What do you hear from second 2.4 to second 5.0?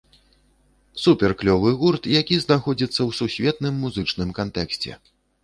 знаходзіцца ў сусветным музычным кантэксце.